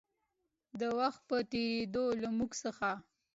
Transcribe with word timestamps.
د 0.79 0.81
وخـت 0.97 1.21
پـه 1.27 1.37
تېـرېدو 1.51 2.03
لـه 2.21 2.29
مـوږ 2.37 2.51
څـخـه 2.61 2.91